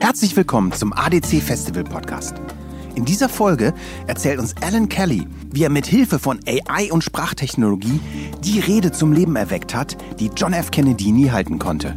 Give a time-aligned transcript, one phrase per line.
[0.00, 2.36] Herzlich willkommen zum ADC Festival Podcast.
[2.94, 3.74] In dieser Folge
[4.06, 8.00] erzählt uns Alan Kelly, wie er mit Hilfe von AI und Sprachtechnologie
[8.44, 10.70] die Rede zum Leben erweckt hat, die John F.
[10.70, 11.96] Kennedy nie halten konnte.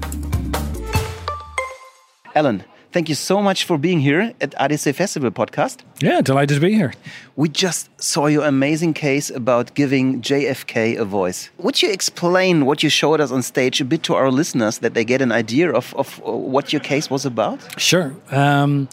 [2.34, 5.80] Alan, thank you so much for being here at ADC Festival podcast.
[6.00, 6.94] Yeah, delighted to be here.
[7.36, 11.50] We just saw your amazing case about giving JFK a voice.
[11.58, 14.94] Would you explain what you showed us on stage a bit to our listeners that
[14.94, 17.60] they get an idea of, of what your case was about?
[17.80, 18.16] Sure.
[18.32, 18.90] Um,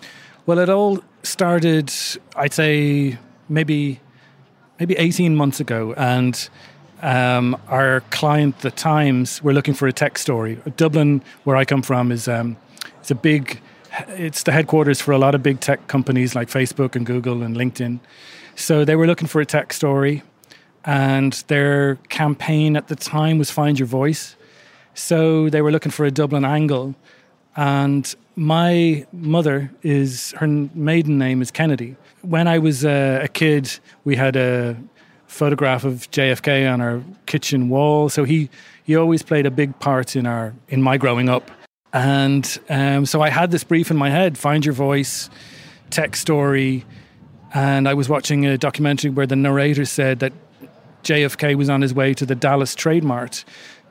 [0.46, 1.92] well, it all started,
[2.36, 3.18] I'd say,
[3.48, 4.00] maybe
[4.78, 6.48] maybe 18 months ago, and
[7.02, 10.58] um, our client, the Times, were looking for a tech story.
[10.76, 12.56] Dublin, where I come from, is um,
[13.00, 13.60] it's a big
[14.08, 17.56] it's the headquarters for a lot of big tech companies like Facebook and Google and
[17.56, 18.00] LinkedIn.
[18.56, 20.22] So they were looking for a tech story,
[20.84, 24.36] and their campaign at the time was Find Your Voice.
[24.94, 26.94] So they were looking for a Dublin angle.
[27.56, 31.96] And my mother is, her maiden name is Kennedy.
[32.22, 34.76] When I was uh, a kid, we had a
[35.26, 38.08] photograph of JFK on our kitchen wall.
[38.08, 38.50] So he,
[38.84, 41.50] he always played a big part in, our, in my growing up.
[41.94, 45.30] And um, so I had this brief in my head find your voice,
[45.90, 46.84] tech story.
[47.54, 50.32] And I was watching a documentary where the narrator said that
[51.04, 53.44] JFK was on his way to the Dallas Trade Mart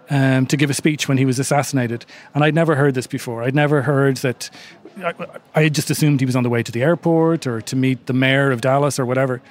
[0.09, 2.05] um, to give a speech when he was assassinated.
[2.35, 3.41] And I'd never heard this before.
[3.41, 4.49] I'd never heard that.
[4.97, 5.13] I,
[5.55, 8.13] I just assumed he was on the way to the airport or to meet the
[8.13, 9.41] mayor of Dallas or whatever.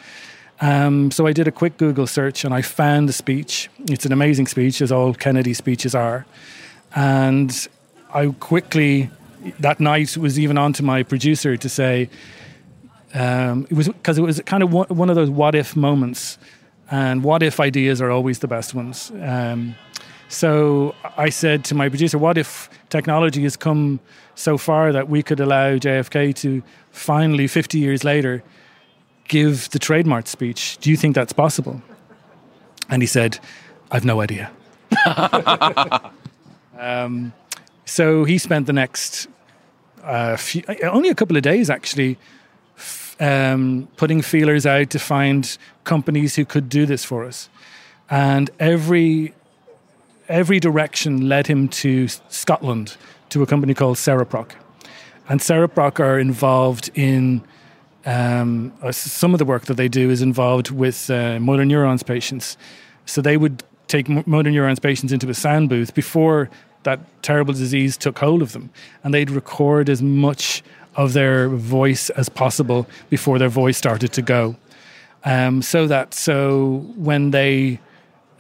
[0.61, 3.71] Um, so I did a quick Google search and I found the speech.
[3.89, 6.27] It's an amazing speech, as all Kennedy speeches are.
[6.95, 7.67] And
[8.13, 9.11] I quickly
[9.59, 12.09] that night was even on to my producer to say
[13.15, 16.39] um, it was because it was kind of one of those what if moments,
[16.91, 19.13] and what if ideas are always the best ones.
[19.21, 19.75] Um,
[20.29, 24.01] so I said to my producer, "What if technology has come
[24.35, 28.43] so far that we could allow JFK to finally, 50 years later,
[29.29, 30.79] give the Trade Mart speech?
[30.81, 31.83] Do you think that's possible?"
[32.89, 33.39] And he said,
[33.91, 34.51] "I've no idea."
[36.79, 37.33] um,
[37.93, 39.29] so he spent the next
[40.03, 42.17] uh, few, only a couple of days actually
[42.75, 47.51] f- um, putting feelers out to find companies who could do this for us,
[48.09, 49.35] and every
[50.27, 52.97] every direction led him to Scotland
[53.29, 54.53] to a company called Cereproc,
[55.29, 57.43] and Cereproc are involved in.
[58.07, 62.03] Um, uh, some of the work that they do is involved with uh, motor neurons
[62.03, 62.57] patients.
[63.05, 66.51] So they would take motor neurons patients into a sound booth before
[66.85, 68.71] that terrible disease took hold of them,
[69.03, 70.63] and they'd record as much
[70.97, 74.57] of their voice as possible before their voice started to go,
[75.25, 77.81] um, so that so when they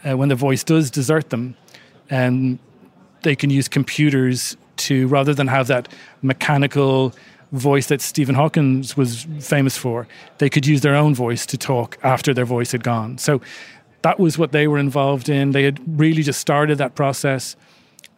[0.05, 1.57] uh, when the voice does desert them,
[2.11, 2.59] um,
[3.23, 5.89] they can use computers to rather than have that
[6.23, 7.15] mechanical
[7.53, 11.99] voice that Stephen Hawking was famous for, they could use their own voice to talk
[12.03, 13.19] after their voice had gone.
[13.19, 13.41] So
[14.03, 15.53] that was what they were involved in.
[15.53, 17.55] They had really just started that process.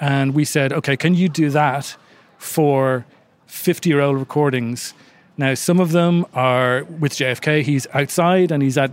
[0.01, 1.97] And we said, okay, can you do that
[2.39, 3.07] for
[3.47, 4.95] 50 year old recordings?
[5.37, 8.91] Now, some of them are with JFK, he's outside and he's at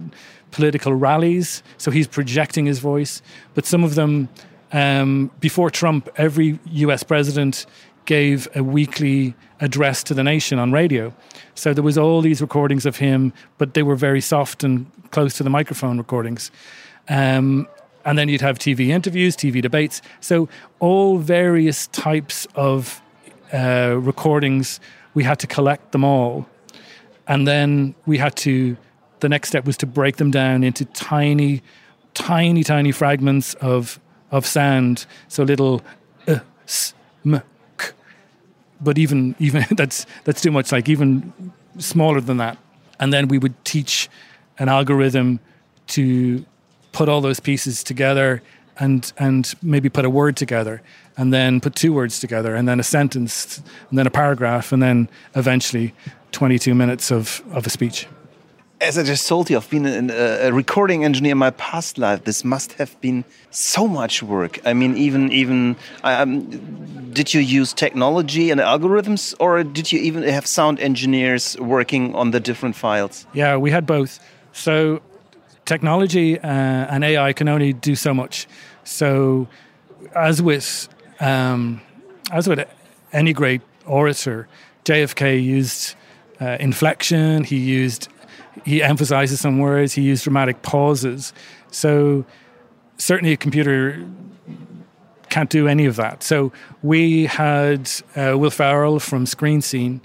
[0.51, 3.21] political rallies, so he's projecting his voice.
[3.53, 4.27] But some of them,
[4.71, 7.65] um, before Trump, every US president
[8.05, 11.13] gave a weekly address to the nation on radio.
[11.55, 15.35] So there was all these recordings of him, but they were very soft and close
[15.35, 16.51] to the microphone recordings.
[17.07, 17.67] Um,
[18.05, 20.01] and then you'd have TV interviews, TV debates.
[20.19, 23.01] So, all various types of
[23.53, 24.79] uh, recordings,
[25.13, 26.47] we had to collect them all.
[27.27, 28.77] And then we had to,
[29.19, 31.61] the next step was to break them down into tiny,
[32.13, 33.99] tiny, tiny fragments of,
[34.31, 35.05] of sound.
[35.27, 35.81] So, little
[36.27, 36.93] uh, s,
[37.25, 37.41] m,
[37.77, 37.89] k.
[38.79, 41.33] But even, even that's, that's too much, like even
[41.77, 42.57] smaller than that.
[42.99, 44.09] And then we would teach
[44.59, 45.39] an algorithm
[45.87, 46.45] to
[46.91, 48.41] put all those pieces together
[48.77, 50.81] and and maybe put a word together
[51.17, 54.81] and then put two words together and then a sentence and then a paragraph and
[54.81, 55.93] then eventually
[56.31, 58.07] 22 minutes of, of a speech
[58.81, 62.23] as I just told you, I've been a recording engineer in my past life.
[62.23, 64.59] This must have been so much work.
[64.65, 70.23] I mean, even even um, did you use technology and algorithms, or did you even
[70.23, 73.27] have sound engineers working on the different files?
[73.33, 74.19] Yeah, we had both.
[74.51, 75.01] So
[75.71, 78.45] technology uh, and AI can only do so much.
[78.83, 79.47] So,
[80.15, 80.89] as with
[81.19, 81.81] um,
[82.31, 82.59] as with
[83.13, 84.47] any great orator,
[84.83, 85.95] JFK used
[86.41, 87.45] uh, inflection.
[87.45, 88.09] He used
[88.65, 89.93] he emphasizes some words.
[89.93, 91.33] He used dramatic pauses.
[91.71, 92.25] So,
[92.97, 94.05] certainly, a computer
[95.29, 96.23] can't do any of that.
[96.23, 96.51] So
[96.83, 100.01] we had uh, Will Farrell from Screen Scene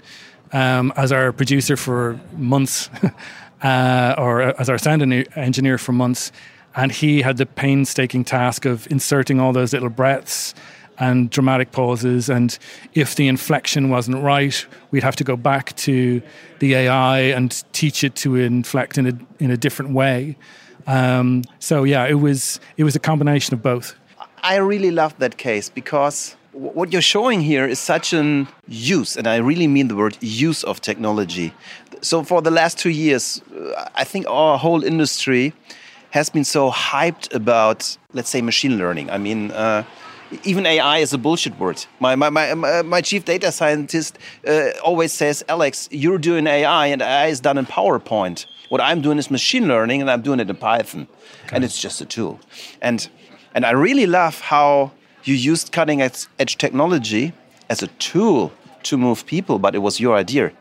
[0.53, 2.89] um, as our producer for months,
[3.63, 5.01] uh, or as our sound
[5.35, 6.31] engineer for months,
[6.75, 10.53] and he had the painstaking task of inserting all those little breaths
[10.99, 12.29] and dramatic pauses.
[12.29, 12.57] And
[12.93, 16.21] if the inflection wasn't right, we'd have to go back to
[16.59, 20.37] the AI and teach it to inflect in a in a different way.
[20.85, 23.95] Um, so yeah, it was it was a combination of both.
[24.43, 29.27] I really love that case because what you're showing here is such an use, and
[29.27, 31.53] I really mean the word use of technology.
[32.01, 35.53] So for the last two years, uh, I think our whole industry
[36.11, 39.09] has been so hyped about, let's say, machine learning.
[39.09, 39.51] I mean.
[39.51, 39.83] Uh,
[40.43, 41.85] even AI is a bullshit word.
[42.01, 47.01] My, my, my, my chief data scientist uh, always says, Alex, you're doing AI and
[47.01, 48.45] AI is done in PowerPoint.
[48.67, 51.07] What I'm doing is machine learning and I'm doing it in Python.
[51.45, 51.55] Okay.
[51.55, 52.41] And it's just a tool.
[52.81, 53.07] And,
[53.55, 54.91] and I really love how
[55.27, 57.33] you used cutting edge technology
[57.69, 58.51] as a tool
[58.83, 60.51] to move people, but it was your idea.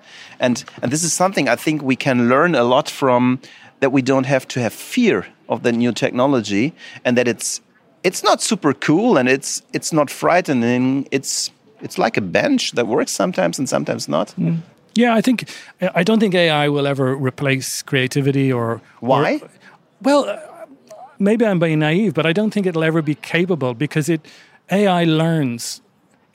[0.41, 3.41] And, and this is something I think we can learn a lot from
[3.81, 6.73] that we don't have to have fear of the new technology
[7.05, 7.61] and that it's
[8.03, 11.09] it's not super cool and it's it's not frightening.
[11.11, 14.35] It's it's like a bench that works sometimes and sometimes not.
[14.39, 14.59] Mm.
[14.95, 15.51] Yeah, I think
[15.95, 19.41] I don't think AI will ever replace creativity or why.
[19.43, 19.51] Or,
[20.03, 20.25] well,
[21.19, 24.21] maybe I'm being naive, but I don't think it'll ever be capable because it
[24.71, 25.81] AI learns.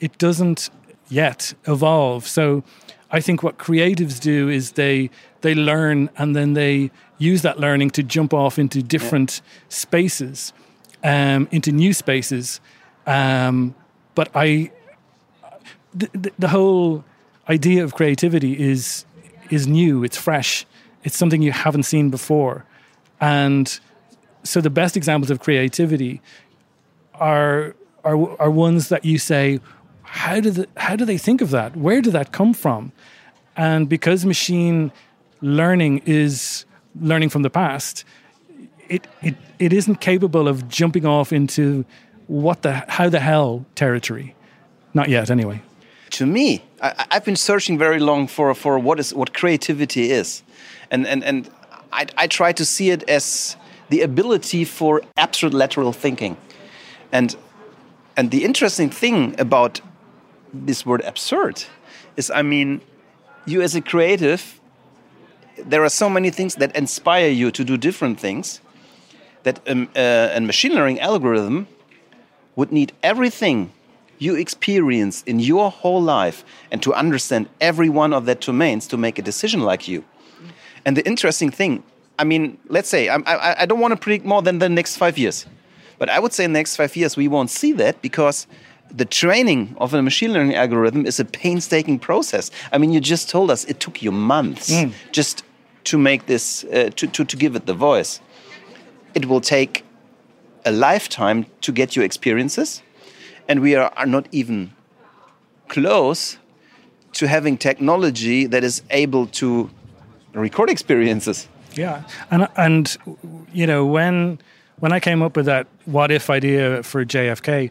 [0.00, 0.70] It doesn't
[1.08, 2.26] yet evolve.
[2.26, 2.64] So
[3.10, 5.10] I think what creatives do is they
[5.42, 9.60] they learn and then they use that learning to jump off into different yeah.
[9.68, 10.52] spaces
[11.02, 12.60] um, into new spaces.
[13.06, 13.74] Um,
[14.14, 14.70] but I,
[15.94, 17.04] the, the, the whole
[17.48, 19.04] idea of creativity is
[19.50, 20.04] is new.
[20.04, 20.64] It's fresh.
[21.04, 22.64] It's something you haven't seen before,
[23.20, 23.78] and
[24.44, 26.20] so the best examples of creativity
[27.14, 29.60] are are are ones that you say,
[30.02, 31.76] how do the, how do they think of that?
[31.76, 32.92] Where did that come from?
[33.56, 34.92] And because machine
[35.40, 36.64] learning is
[37.00, 38.04] learning from the past,
[38.88, 41.84] it, it, it isn't capable of jumping off into
[42.26, 44.34] what the how the hell territory.
[44.94, 45.62] Not yet, anyway.
[46.10, 50.42] To me, I, have been searching very long for, for what is what creativity is,
[50.90, 51.50] and and and
[51.92, 53.56] I, I try to see it as
[53.88, 56.36] the ability for abstract lateral thinking,
[57.12, 57.34] and
[58.16, 59.80] and the interesting thing about
[60.52, 61.64] this word absurd
[62.16, 62.80] is, I mean,
[63.46, 64.60] you as a creative,
[65.56, 68.60] there are so many things that inspire you to do different things
[69.42, 71.66] that um, uh, a machine learning algorithm
[72.54, 73.72] would need everything
[74.18, 78.96] you experience in your whole life and to understand every one of that domains to
[78.96, 80.04] make a decision like you.
[80.84, 81.82] And the interesting thing,
[82.18, 84.96] I mean, let's say, I, I, I don't want to predict more than the next
[84.96, 85.46] five years,
[86.02, 88.48] but I would say in the next five years we won't see that because
[88.90, 92.50] the training of a machine learning algorithm is a painstaking process.
[92.72, 94.92] I mean, you just told us it took you months mm.
[95.12, 95.44] just
[95.84, 98.20] to make this, uh, to, to, to give it the voice
[99.14, 99.84] it will take
[100.64, 102.82] a lifetime to get your experiences.
[103.48, 104.72] And we are, are not even
[105.68, 106.38] close
[107.12, 109.70] to having technology that is able to
[110.32, 111.48] record experiences.
[111.74, 112.02] Yeah.
[112.30, 112.96] And, and
[113.52, 114.40] you know, when,
[114.82, 117.70] when I came up with that what if idea for JFK,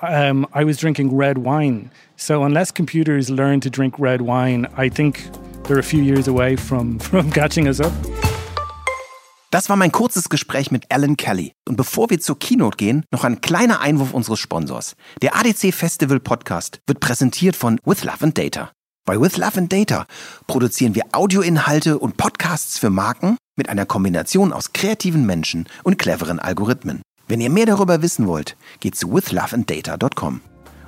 [0.00, 1.90] um, I was drinking red wine.
[2.16, 5.24] So unless computers learn to drink red wine, I think
[5.64, 7.92] they're a few years away from, from catching us up.
[9.50, 11.52] Das war mein kurzes Gespräch mit Alan Kelly.
[11.68, 14.94] Und bevor wir zur Keynote gehen, noch ein kleiner Einwurf unseres Sponsors.
[15.20, 18.70] Der ADC Festival Podcast wird präsentiert von With Love and Data.
[19.04, 20.06] Bei With Love and Data
[20.46, 26.38] produzieren wir Audioinhalte und Podcasts für Marken mit einer Kombination aus kreativen Menschen und cleveren
[26.38, 27.02] Algorithmen.
[27.28, 30.40] Wenn ihr mehr darüber wissen wollt, geht zu withloveanddata.com.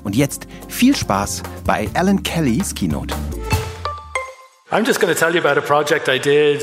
[0.02, 3.14] Und jetzt viel Spaß bei Alan Kellys Keynote.
[4.70, 6.62] I'm just going to tell you about a project I did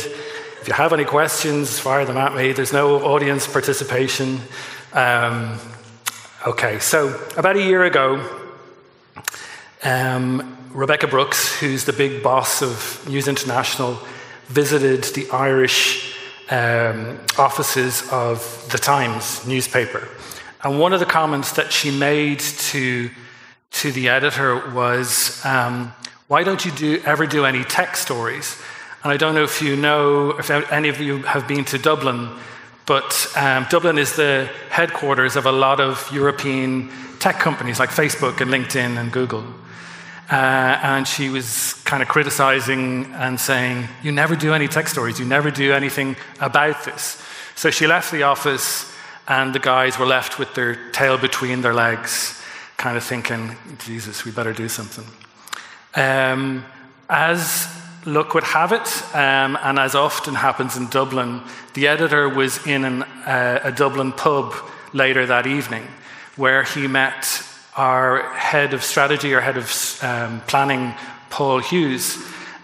[0.61, 2.53] If you have any questions, fire them at me.
[2.53, 4.39] There's no audience participation.
[4.93, 5.57] Um,
[6.45, 8.23] okay, so about a year ago,
[9.83, 13.97] um, Rebekah Brooks, who's the big boss of News International,
[14.51, 16.15] visited the Irish
[16.49, 20.07] um, offices of the Times newspaper.
[20.63, 23.09] And one of the comments that she made to,
[23.71, 25.93] to the editor was, um,
[26.27, 28.61] Why don't you do, ever do any tech stories?
[29.03, 32.29] And I don't know if you know, if any of you have been to Dublin,
[32.85, 38.41] but um, Dublin is the headquarters of a lot of European tech companies like Facebook
[38.41, 39.45] and LinkedIn and Google.
[40.31, 45.19] Uh, and she was kind of criticizing and saying, You never do any tech stories,
[45.19, 47.21] you never do anything about this.
[47.55, 48.89] So she left the office,
[49.27, 52.41] and the guys were left with their tail between their legs.
[52.77, 55.05] kind of thinking, Jesus, we better do something.
[55.95, 56.65] Um,
[57.09, 57.67] as
[58.05, 61.41] luck would have it, um, and as often happens in Dublin,
[61.73, 64.53] the editor was in an, uh, a Dublin pub
[64.93, 65.85] later that evening
[66.37, 67.43] where he met
[67.75, 70.93] our head of strategy, our head of um, planning,
[71.29, 72.17] Paul Hughes,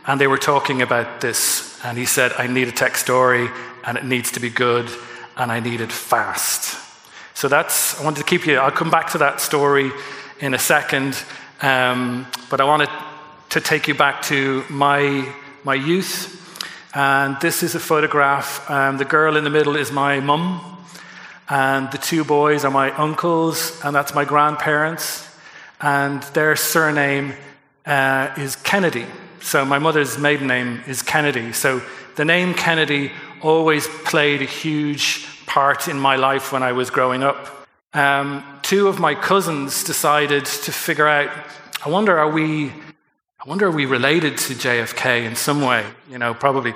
[0.05, 1.79] and they were talking about this.
[1.83, 3.49] And he said, I need a tech story,
[3.85, 4.89] and it needs to be good,
[5.35, 6.77] and I need it fast.
[7.33, 9.91] So that's, I wanted to keep you, I'll come back to that story
[10.39, 11.23] in a second,
[11.61, 12.89] um, but I wanted
[13.49, 15.33] to take you back to my,
[15.63, 16.33] my youth.
[16.93, 18.69] And this is a photograph.
[18.69, 20.76] Um, the girl in the middle is my mum,
[21.49, 25.27] and the two boys are my uncles, and that's my grandparents.
[25.79, 27.33] And their surname
[27.85, 29.05] uh, is Kennedy.
[29.39, 31.53] So my mother's maiden name is Kennedy.
[31.53, 31.81] So
[32.15, 33.11] the name Kennedy
[33.41, 37.67] always played a huge part in my life when I was growing up.
[37.93, 41.29] Um, two of my cousins decided to figure out,
[41.85, 45.85] I wonder, are we, I wonder, are we related to JFK in some way?
[46.09, 46.73] You know, probably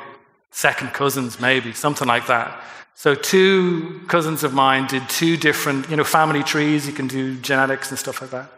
[0.52, 2.62] second cousins, maybe, something like that.
[2.96, 6.86] So two cousins of mine did two different, you know, family trees.
[6.86, 8.50] You can do genetics and stuff like that.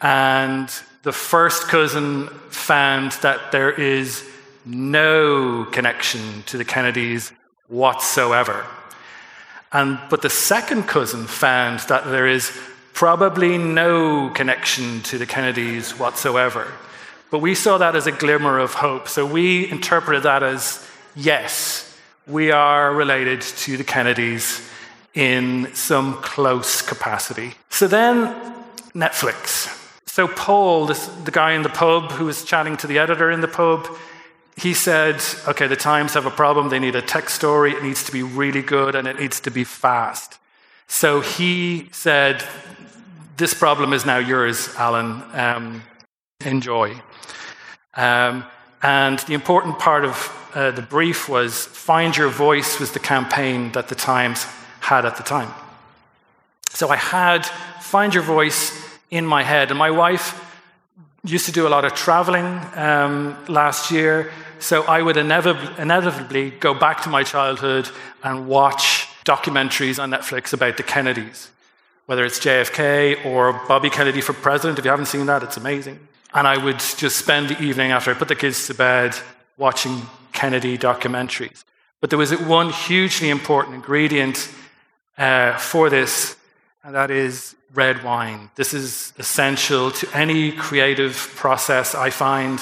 [0.00, 0.68] And
[1.02, 4.24] the first cousin found that there is
[4.64, 7.32] no connection to the Kennedys
[7.68, 8.64] whatsoever.
[9.72, 12.56] And, but the second cousin found that there is
[12.94, 16.72] probably no connection to the Kennedys whatsoever.
[17.30, 19.08] But we saw that as a glimmer of hope.
[19.08, 20.87] So we interpreted that as
[21.18, 21.96] yes,
[22.26, 24.68] we are related to the Kennedys
[25.14, 27.54] in some close capacity.
[27.70, 28.34] So then,
[28.94, 29.74] Netflix.
[30.06, 33.40] So Paul, this, the guy in the pub who was chatting to the editor in
[33.40, 33.88] the pub,
[34.56, 36.68] he said, okay, the Times have a problem.
[36.68, 37.72] They need a tech story.
[37.72, 40.38] It needs to be really good and it needs to be fast.
[40.86, 42.44] So he said,
[43.36, 45.22] this problem is now yours, Alan.
[45.32, 45.82] Um,
[46.44, 47.00] enjoy.
[47.94, 48.44] Um,
[48.82, 53.70] and the important part of uh, the brief was Find Your Voice was the campaign
[53.72, 54.44] that the Times
[54.80, 55.52] had at the time.
[56.70, 57.46] So I had
[57.80, 58.72] Find Your Voice
[59.08, 59.70] in my head.
[59.70, 60.26] And my wife
[61.22, 64.32] used to do a lot of traveling um, last year.
[64.58, 67.88] So I would inevitably, inevitably go back to my childhood
[68.24, 71.50] and watch documentaries on Netflix about the Kennedys,
[72.06, 74.80] whether it's JFK or Bobby Kennedy for president.
[74.80, 76.00] If you haven't seen that, it's amazing.
[76.34, 79.14] And I would just spend the evening after I put the kids to bed
[79.56, 80.02] watching
[80.38, 81.64] Kennedy documentaries.
[82.00, 84.48] But there was one hugely important ingredient
[85.16, 86.36] uh, for this,
[86.84, 88.50] and that is red wine.
[88.54, 92.60] This is essential to any creative process, I find.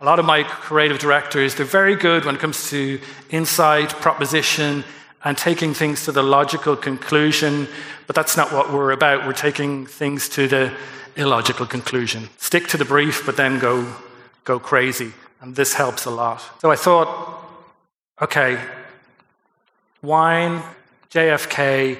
[0.00, 2.98] A lot of my creative directors, they're very good when it comes to
[3.28, 4.82] insight, proposition,
[5.22, 7.68] and taking things to the logical conclusion,
[8.06, 9.26] but that's not what we're about.
[9.26, 10.72] We're taking things to the
[11.16, 12.30] illogical conclusion.
[12.38, 13.94] Stick to the brief, but then go,
[14.44, 15.12] go crazy.
[15.40, 16.42] And this helps a lot.
[16.60, 17.08] So I thought,
[18.20, 18.58] okay,
[20.02, 20.62] wine,
[21.10, 21.96] JFK,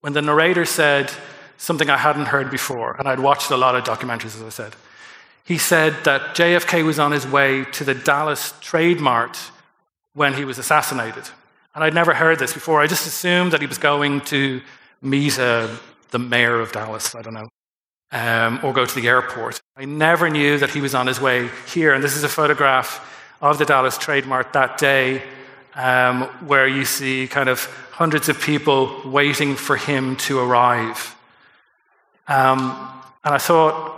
[0.00, 1.10] when the narrator said
[1.56, 4.76] something I hadn't heard before, and I'd watched a lot of documentaries, as I said,
[5.44, 9.38] he said that JFK was on his way to the Dallas Trade Mart
[10.14, 11.24] when he was assassinated.
[11.74, 12.80] And I'd never heard this before.
[12.80, 14.60] I just assumed that he was going to
[15.00, 15.68] meet uh,
[16.10, 17.48] the mayor of Dallas, I don't know,
[18.12, 19.60] um, or go to the airport.
[19.76, 21.92] I never knew that he was on his way here.
[21.94, 23.04] And this is a photograph
[23.40, 25.22] of the Dallas Trade Mart that day,
[25.74, 31.14] um, where you see kind of hundreds of people waiting for him to arrive.
[32.26, 32.60] Um,
[33.24, 33.94] and I thought,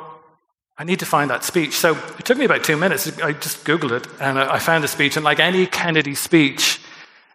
[0.76, 1.74] I need to find that speech.
[1.74, 3.06] So it took me about two minutes.
[3.20, 5.16] I just Googled it and I found the speech.
[5.16, 6.80] And like any Kennedy speech,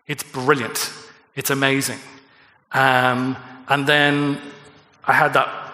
[0.08, 0.92] it's brilliant.
[1.36, 2.00] It's amazing.
[2.72, 4.42] Um, and then
[5.04, 5.65] I had that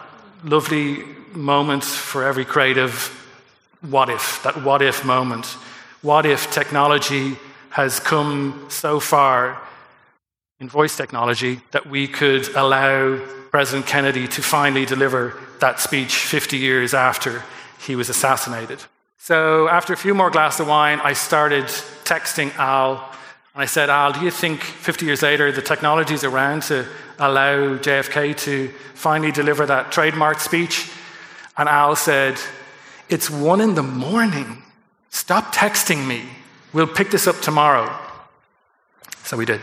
[0.43, 3.17] lovely moment for every creative
[3.81, 5.45] what if, that what if moment.
[6.01, 7.37] What if technology
[7.71, 9.61] has come so far
[10.59, 13.17] in voice technology that we could allow
[13.49, 17.43] President Kennedy to finally deliver that speech 50 years after
[17.79, 18.79] he was assassinated.
[19.17, 21.65] So after a few more glasses of wine, I started
[22.05, 22.91] texting Al.
[23.53, 26.87] And I said, Al, do you think 50 years later the technology is around to
[27.21, 30.91] allow JFK to finally deliver that Trade Mart speech?
[31.57, 32.39] And Al said,
[33.07, 34.63] It's one in the morning.
[35.09, 36.23] Stop texting me.
[36.73, 37.97] We'll pick this up tomorrow.
[39.23, 39.61] So we did.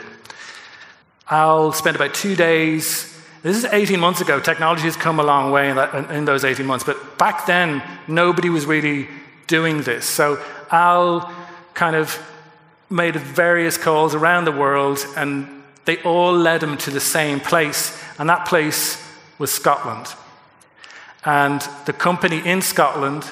[1.31, 4.41] Al spent about two days this is 18 months ago.
[4.41, 6.85] Technology has come a long way in, that, in, those 18 months.
[6.85, 9.09] But back then, nobody was really
[9.47, 10.05] doing this.
[10.05, 11.33] So Al
[11.75, 12.19] kind of
[12.91, 15.58] made various calls around the world, and
[15.89, 17.99] they all led him to the same place.
[18.19, 19.03] And that place
[19.39, 20.15] was Scotland.
[21.25, 23.25] And the company in Scotland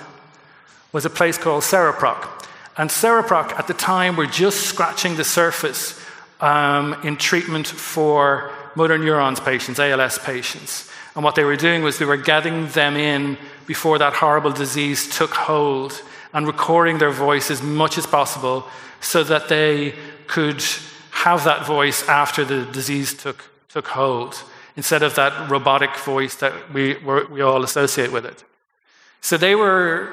[0.91, 2.47] was a place called Cereproc.
[2.79, 6.03] And Cereproc at the time were just scratching the surface
[6.41, 10.91] um, in treatment for motor neurons patients, ALS patients.
[11.15, 13.37] And what they were doing was they were getting them in
[13.67, 16.01] before that horrible disease took hold
[16.33, 18.67] and recording their voice as much as possible
[19.03, 19.95] so that they
[20.27, 20.65] could
[21.17, 24.43] have that voice after the disease took, took hold
[24.77, 26.95] instead of that robotic voice that we,
[27.31, 28.45] we all associate with it.
[29.23, 30.13] So they were,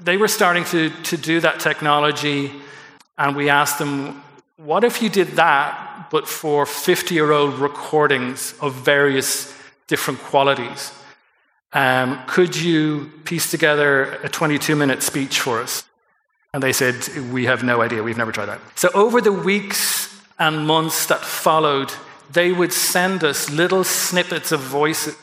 [0.00, 2.52] they were starting to, to do that technology,
[3.16, 4.22] and we asked them,
[4.58, 9.54] what if you did that, but for 50 year old recordings of various
[9.86, 10.92] different qualities?
[11.72, 15.84] Um, could you piece together a 22 minute speech for us?
[16.52, 18.02] And they said, We have no idea.
[18.02, 18.60] We've never tried that.
[18.74, 21.92] So, over the weeks and months that followed,
[22.32, 25.16] they would send us little snippets of voices.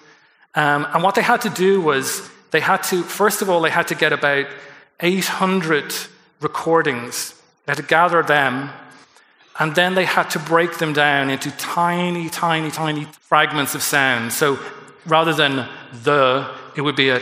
[0.56, 3.70] Um, and what they had to do was, they had to, first of all, they
[3.70, 4.48] had to get about
[5.00, 5.94] 800
[6.40, 7.34] recordings.
[7.66, 8.70] They had to gather them,
[9.60, 14.34] and then they had to break them down into tiny, tiny, tiny fragments of sound.
[14.34, 14.60] So
[15.06, 15.68] rather than
[16.04, 17.22] the, it would be a.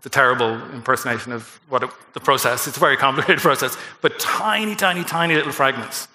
[0.00, 1.82] It's a terrible impersonation of what
[2.14, 2.66] the process.
[2.66, 6.08] It's a very complicated process, but tiny, tiny, tiny little fragments.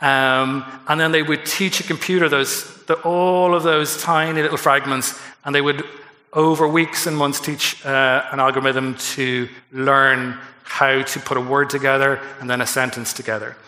[0.00, 4.56] Um, and then they would teach a computer those, the, all of those tiny little
[4.56, 5.84] fragments, and they would,
[6.32, 11.68] over weeks and months, teach uh, an algorithm to learn how to put a word
[11.68, 13.58] together and then a sentence together.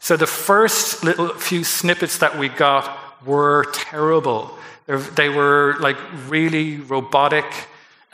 [0.00, 4.58] So the first little few snippets that we got were terrible.
[4.86, 7.44] They were like really robotic.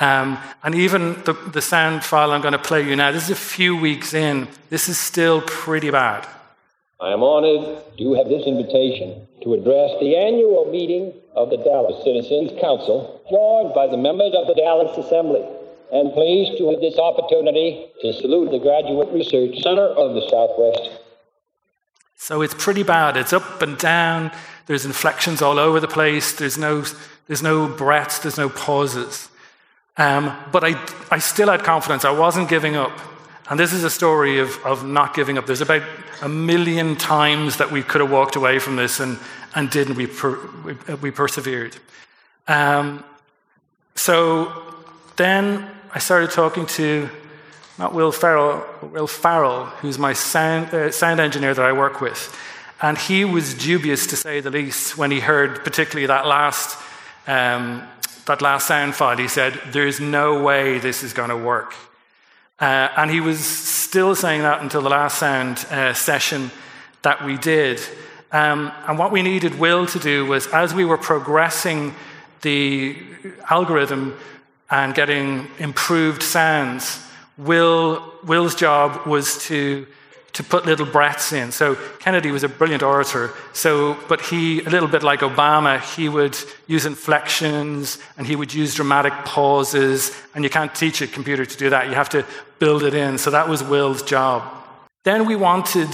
[0.00, 3.30] Um, and even the, the sound file I'm going to play you now, this is
[3.30, 4.48] a few weeks in.
[4.70, 6.26] This is still pretty bad.
[7.00, 12.02] I am honored to have this invitation to address the annual meeting of the Dallas
[12.04, 15.44] Citizens Council, joined by the members of the Dallas Assembly,
[15.92, 21.00] and pleased to have this opportunity to salute the Graduate Research Center of the Southwest.
[22.16, 23.16] So it's pretty bad.
[23.16, 24.30] It's up and down.
[24.66, 26.32] There's inflections all over the place.
[26.32, 26.84] There's no,
[27.26, 28.18] there's no breaths.
[28.18, 29.29] There's no pauses.
[30.00, 32.06] Um, but I, I still had confidence.
[32.06, 32.98] I wasn't giving up.
[33.50, 35.44] And this is a story of, of not giving up.
[35.44, 35.82] There's about
[36.22, 39.18] a million times that we could have walked away from this and,
[39.54, 39.96] and didn't.
[39.96, 41.76] We, per, we, we, persevered.
[42.48, 43.04] Um,
[43.94, 44.50] so
[45.16, 47.10] then I started talking to
[47.78, 52.34] not Will Farrell, Will Farrell, who's my sound, uh, sound engineer that I work with.
[52.80, 56.78] And he was dubious, to say the least, when he heard particularly that last,
[57.26, 57.86] um,
[58.26, 59.16] that last sound file.
[59.16, 61.74] He said, There's no way this is going to work.
[62.58, 66.50] Uh, and he was still saying that until the last sound uh, session
[67.02, 67.80] that we did.
[68.32, 71.94] Um, and what we needed Will to do was, as we were progressing
[72.42, 72.96] the
[73.48, 74.16] algorithm
[74.70, 77.04] and getting improved sounds,
[77.38, 79.86] Will, Will's job was to
[80.40, 81.52] to put little breaths in.
[81.52, 83.30] So Kennedy was a brilliant orator.
[83.52, 88.54] So, but he, a little bit like Obama, he would use inflections and he would
[88.54, 90.16] use dramatic pauses.
[90.34, 91.88] And you can't teach a computer to do that.
[91.88, 92.24] You have to
[92.58, 93.18] build it in.
[93.18, 94.42] So that was Will's job.
[95.04, 95.90] Then we wanted,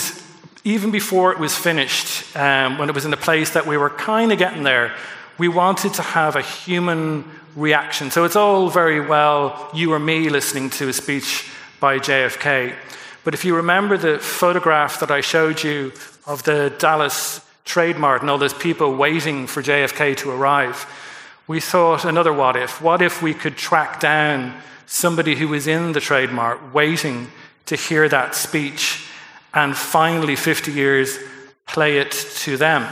[0.63, 3.91] even before it was finished, um, when it was in a place that we were
[3.91, 4.95] kind of getting there,
[5.39, 7.25] we wanted to have a human
[7.57, 8.13] reaction.
[8.13, 12.75] So it's all very well you or me listening to a speech by JFK.
[13.27, 15.93] But if you remember the photograph that I showed you
[16.29, 20.87] of the Dallas Trade Mart and all those people waiting for JFK to arrive,
[21.49, 22.81] we thought another what if.
[22.81, 24.55] What if we could track down
[24.87, 27.27] somebody who was in the Trade Mart waiting
[27.65, 29.05] to hear that speech
[29.53, 31.19] and finally, 50 years,
[31.67, 32.87] play it to them?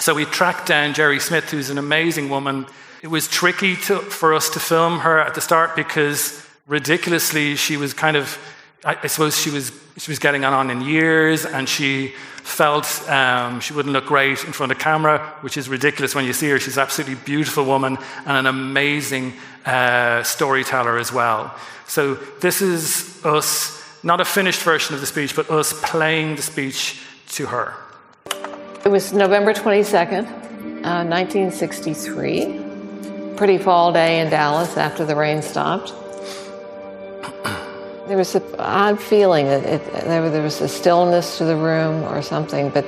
[0.00, 2.66] So we tracked down Jerry Smith, who's an amazing woman.
[3.02, 7.78] It was tricky to, for us to film her at the start because ridiculously she
[7.78, 8.38] was kind of
[8.84, 13.60] I, I, suppose she was, she was getting on in years and she felt um,
[13.60, 16.58] she wouldn't look great in front of camera, which is ridiculous when you see her.
[16.58, 19.34] She's an absolutely beautiful woman and an amazing
[19.66, 21.54] uh, storyteller as well.
[21.86, 26.42] So, this is us, not a finished version of the speech, but us playing the
[26.42, 27.74] speech to her.
[28.84, 30.24] It was November 22nd,
[30.84, 33.34] uh, 1963.
[33.36, 35.92] Pretty fall day in Dallas after the rain stopped.
[38.10, 42.22] There was an odd feeling that it, there, was a stillness to the room or
[42.22, 42.84] something, but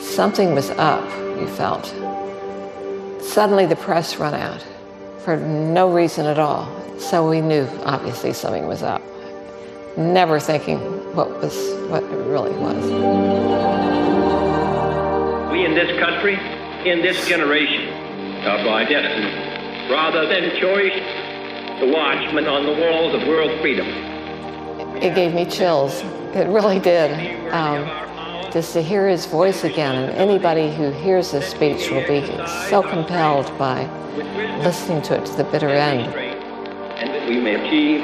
[0.00, 1.04] something was up,
[1.38, 1.84] you felt.
[3.22, 4.64] Suddenly the press run out
[5.18, 6.66] for no reason at all.
[6.98, 9.02] So we knew obviously something was up.
[9.98, 10.78] Never thinking
[11.14, 11.54] what was
[11.90, 12.82] what it really was.
[15.52, 16.36] We in this country,
[16.90, 17.86] in this generation,
[18.46, 20.96] of our destiny, rather than choice,
[21.80, 24.11] the watchman on the walls of world freedom.
[25.02, 26.00] It gave me chills.
[26.32, 27.10] It really did.
[27.50, 27.84] Um,
[28.52, 32.24] just to hear his voice again, and anybody who hears this speech will be
[32.70, 33.82] so compelled by
[34.62, 36.14] listening to it to the bitter end.
[36.14, 38.02] And that we may achieve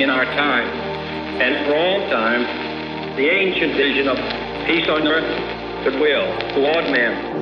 [0.00, 4.16] in our time and for all time the ancient vision of
[4.66, 7.36] peace on earth, goodwill toward men.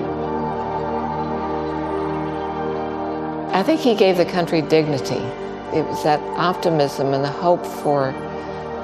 [3.55, 5.25] I think he gave the country dignity.
[5.73, 8.13] It was that optimism and the hope for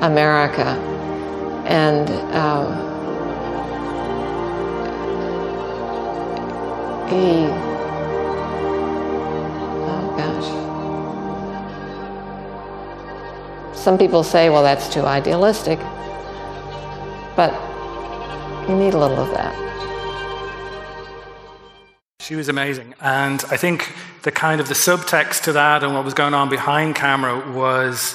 [0.01, 0.65] America.
[1.67, 2.67] And uh,
[7.09, 7.47] he,
[9.87, 10.49] oh gosh.
[13.77, 15.79] Some people say, well, that's too idealistic.
[17.37, 17.53] But
[18.69, 19.55] you need a little of that.
[22.21, 22.95] She was amazing.
[23.01, 26.49] And I think the kind of the subtext to that and what was going on
[26.49, 28.15] behind camera was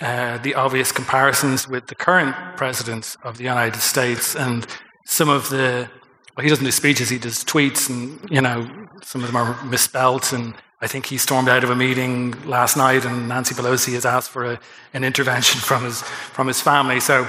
[0.00, 4.66] uh, the obvious comparisons with the current president of the United States and
[5.04, 5.88] some of the
[6.36, 8.68] well, he doesn't do speeches, he does tweets, and you know
[9.02, 10.32] some of them are misspelt.
[10.32, 14.06] And I think he stormed out of a meeting last night, and Nancy Pelosi has
[14.06, 14.60] asked for a,
[14.94, 17.00] an intervention from his from his family.
[17.00, 17.28] So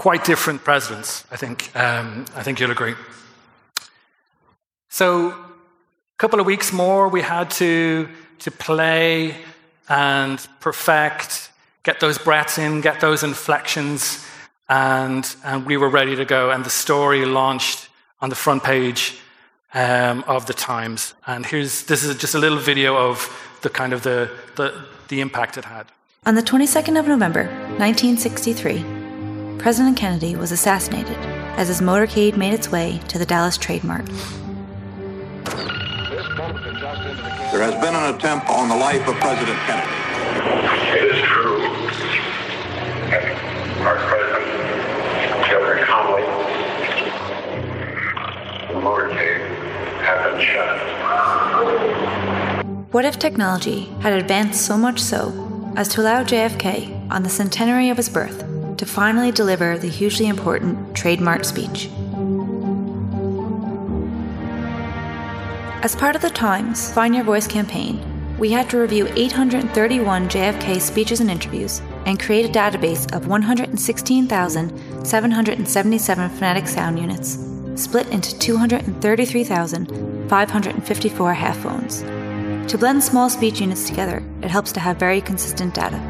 [0.00, 1.70] quite different presidents, I think.
[1.76, 2.94] Um, I think you'll agree.
[4.88, 9.36] So, a couple of weeks more, we had to, to play
[9.90, 11.49] and perfect,
[11.82, 14.24] get those breaths in, get those inflections,
[14.68, 16.50] and, and we were ready to go.
[16.50, 17.88] And the story launched
[18.20, 19.18] on the front page
[19.74, 21.14] um, of the Times.
[21.26, 23.28] And here's this is just a little video of
[23.62, 25.86] the kind of the, the, the impact it had.
[26.26, 27.44] On the 22nd of November,
[27.78, 28.84] 1963,
[29.58, 31.16] President Kennedy was assassinated
[31.56, 34.06] as his motorcade made its way to the Dallas Trade Mart.
[37.52, 39.90] There has been an attempt on the life of President Kennedy.
[40.98, 41.49] It is true.
[43.80, 44.44] Our president,
[45.48, 45.86] Governor
[48.74, 49.40] motorcade
[50.02, 50.76] have been shot.
[52.92, 57.88] What if technology had advanced so much so as to allow JFK, on the centenary
[57.88, 58.44] of his birth,
[58.76, 61.88] to finally deliver the hugely important Trade Mart speech?
[65.82, 67.98] As part of the Times Find Your Voice campaign,
[68.38, 71.80] we had to review 831 JFK speeches and interviews
[72.10, 77.38] and create a database of 116,777 phonetic sound units,
[77.76, 82.02] split into 233,554 half phones.
[82.70, 86.00] To blend small speech units together, it helps to have very consistent data.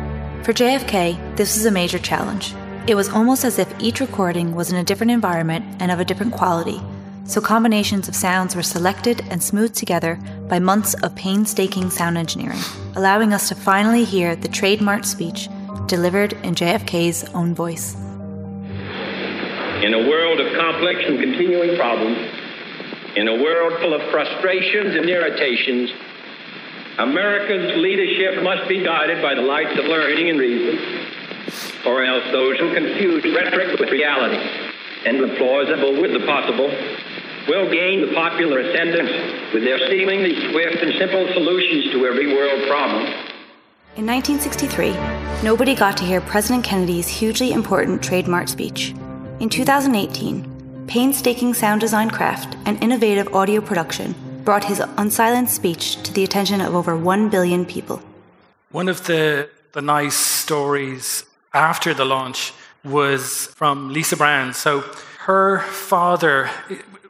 [0.42, 2.54] For JFK, this was a major challenge.
[2.86, 6.04] It was almost as if each recording was in a different environment and of a
[6.04, 6.80] different quality,
[7.24, 12.62] so combinations of sounds were selected and smoothed together by months of painstaking sound engineering,
[12.96, 15.50] allowing us to finally hear the Trade Mart speech
[15.90, 17.96] delivered in JFK's own voice.
[19.82, 22.16] In a world of complex and continuing problems,
[23.16, 25.90] in a world full of frustrations and irritations,
[26.98, 30.78] America's leadership must be guided by the lights of learning and reason,
[31.84, 34.38] or else those who confuse rhetoric with reality
[35.06, 36.70] and the plausible with the possible
[37.48, 39.10] will gain the popular ascendance
[39.52, 43.29] with their seemingly swift and simple solutions to every world problem.
[43.96, 44.92] In 1963,
[45.42, 48.94] nobody got to hear President Kennedy's hugely important Trade Mart speech.
[49.40, 56.12] In 2018, painstaking sound design craft and innovative audio production brought his unsilenced speech to
[56.12, 58.00] the attention of over 1 billion people.
[58.70, 62.52] One of the, the nice stories after the launch
[62.84, 64.54] was from Lisa Brown.
[64.54, 64.84] So
[65.26, 66.48] her father,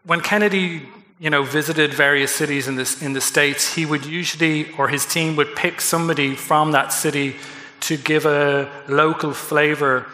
[0.05, 0.89] when Kennedy,
[1.21, 5.05] you know, visited various cities in, this, in the States, he would usually, or his
[5.05, 7.37] team would pick somebody from that city
[7.81, 10.07] to give a local flavor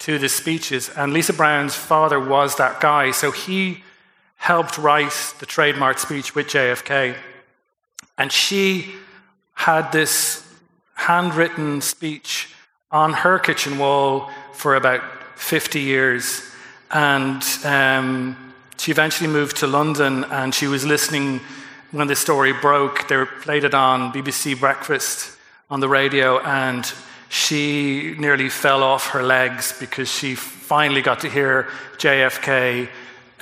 [0.00, 0.90] to the speeches.
[0.90, 3.10] And Lisa Brown's father was that guy.
[3.10, 3.82] So he
[4.36, 7.16] helped write the Trade Mart speech with JFK.
[8.18, 8.92] And she
[9.54, 10.46] had this
[10.94, 12.54] handwritten speech
[12.90, 15.00] on her kitchen wall for about
[15.36, 16.42] 50 years.
[16.90, 18.49] And um,
[18.80, 21.40] she eventually moved to London and she was listening
[21.90, 23.08] when the story broke.
[23.08, 25.36] They played it on BBC Breakfast
[25.68, 26.90] on the radio, and
[27.28, 32.88] she nearly fell off her legs because she finally got to hear JFK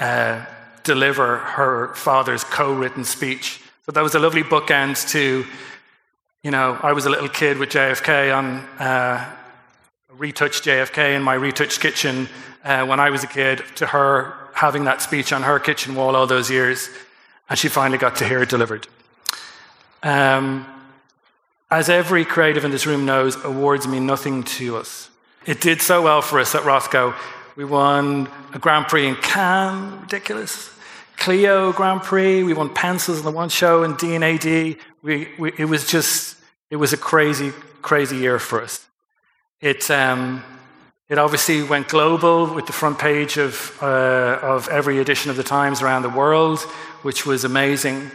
[0.01, 0.45] uh,
[0.83, 3.61] deliver her father's co written speech.
[3.87, 5.47] So that was a lovely bookend to,
[6.43, 8.57] you know, I was a little kid with JFK on.
[8.81, 9.37] Uh,
[10.19, 12.29] retouched JFK in my retouched kitchen
[12.65, 16.17] uh, when I was a kid to her having that speech on her kitchen wall
[16.17, 16.91] all those years,
[17.49, 18.89] and she finally got to hear it delivered.
[20.03, 20.67] Um,
[21.71, 25.11] as every creative in this room knows, awards mean nothing to us.
[25.47, 27.15] It did so well for us at Rothco.
[27.57, 30.71] We won a Grand Prix in Cannes, ridiculous.
[31.17, 34.77] Clio Grand Prix, we won pencils in the one show in D&AD.
[35.03, 36.37] We, we, it was just,
[36.71, 37.53] it was a crazy,
[37.83, 38.88] crazy year for us.
[39.61, 40.45] It, um,
[41.09, 45.43] it obviously went global with the front page of, uh, of every edition of the
[45.43, 46.61] Times around the world,
[47.03, 48.09] which was amazing.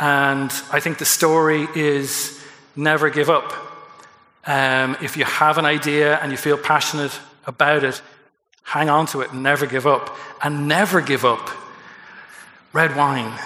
[0.00, 2.42] And I think the story is
[2.74, 3.52] never give up.
[4.44, 7.16] Um, if you have an idea and you feel passionate
[7.46, 8.02] about it,
[8.64, 10.16] hang on to it and never give up.
[10.42, 11.48] And never give up
[12.72, 13.38] red wine.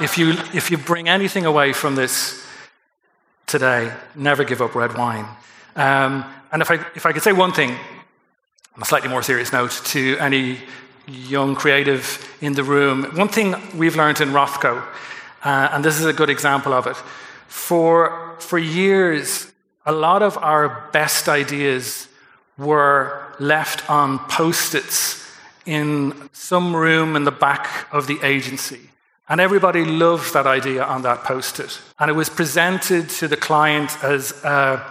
[0.00, 2.46] if, you, if you bring anything away from this
[3.46, 5.26] today, never give up red wine.
[5.78, 9.52] Um, and if I, if I could say one thing, on a slightly more serious
[9.52, 10.58] note, to any
[11.06, 14.82] young creative in the room, one thing we've learned in Rothco,
[15.44, 16.96] uh, and this is a good example of it,
[17.46, 19.52] for, for years,
[19.86, 22.08] a lot of our best ideas
[22.58, 25.24] were left on post its
[25.64, 28.80] in some room in the back of the agency.
[29.28, 31.78] And everybody loved that idea on that post it.
[32.00, 34.82] And it was presented to the client as, uh,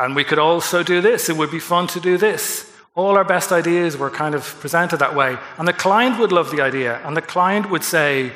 [0.00, 2.66] and we could also do this, it would be fun to do this.
[2.94, 5.36] All our best ideas were kind of presented that way.
[5.58, 7.00] And the client would love the idea.
[7.04, 8.32] And the client would say,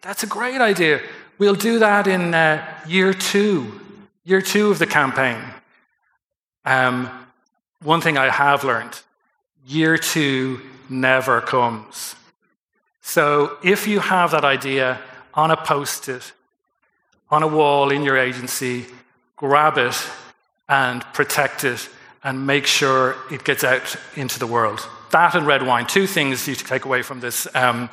[0.00, 1.02] That's a great idea.
[1.38, 3.78] We'll do that in uh, year two,
[4.24, 5.38] year two of the campaign.
[6.64, 7.10] Um,
[7.82, 8.98] one thing I have learned
[9.66, 12.16] year two never comes.
[13.02, 14.98] So if you have that idea
[15.34, 16.32] on a post it,
[17.30, 18.86] on a wall in your agency,
[19.36, 19.94] grab it
[20.72, 21.90] and protect it
[22.24, 24.88] and make sure it gets out into the world.
[25.10, 27.90] That and red wine, two things you take away from this, um,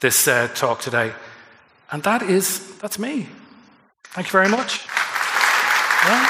[0.00, 1.12] this uh, talk today.
[1.90, 3.28] And that is, that's me.
[4.14, 4.86] Thank you very much.
[6.06, 6.28] Yeah.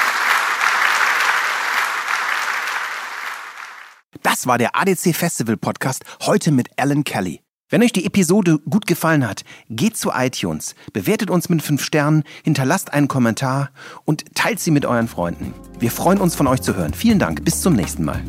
[4.23, 7.44] Das war der ADC Festival Podcast heute mit Alan Kelly.
[7.75, 12.23] Wenn euch die Episode gut gefallen hat, geht zu iTunes, bewertet uns mit 5 Sternen,
[12.41, 13.69] hinterlasst einen Kommentar
[14.05, 15.53] und teilt sie mit euren Freunden.
[15.77, 16.93] Wir freuen uns von euch zu hören.
[16.93, 18.23] Vielen Dank, bis zum nächsten Mal.